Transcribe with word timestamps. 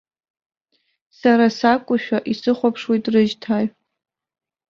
Сара 1.19 1.45
сакәушәа 1.57 2.17
исыхәаԥшуеит 2.31 3.05
рыжьҭааҩ. 3.13 3.67